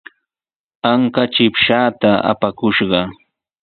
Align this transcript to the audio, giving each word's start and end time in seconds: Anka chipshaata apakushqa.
Anka 0.91 1.23
chipshaata 1.33 2.11
apakushqa. 2.31 2.99